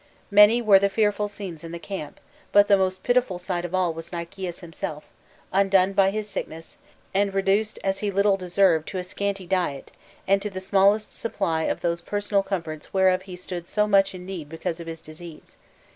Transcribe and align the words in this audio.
Many 0.31 0.63
were 0.63 0.79
the 0.79 0.89
fearful 0.89 1.27
scenes 1.27 1.63
in 1.63 1.71
the 1.73 1.77
camp, 1.77 2.19
but 2.51 2.67
the 2.67 2.75
most 2.75 3.03
pitiful 3.03 3.37
sight 3.37 3.65
of 3.65 3.75
all 3.75 3.93
was 3.93 4.11
Nicias 4.11 4.61
himself, 4.61 5.03
undone 5.53 5.93
by 5.93 6.09
his 6.09 6.27
sickness, 6.27 6.79
and 7.13 7.35
reduced, 7.35 7.77
as 7.83 7.99
he 7.99 8.09
little 8.09 8.35
deserved, 8.35 8.87
to 8.87 8.97
a 8.97 9.03
scanty 9.03 9.45
diet, 9.45 9.91
and 10.27 10.41
to 10.41 10.49
the 10.49 10.59
smallest 10.59 11.13
supply 11.15 11.65
of 11.65 11.81
those 11.81 12.01
personal 12.01 12.41
comforts 12.41 12.91
whereof 12.91 13.21
he 13.21 13.35
stood 13.35 13.67
so 13.67 13.85
much 13.85 14.15
in 14.15 14.25
need 14.25 14.49
because 14.49 14.79
of 14.79 14.87
his 14.87 15.03
disease. 15.03 15.55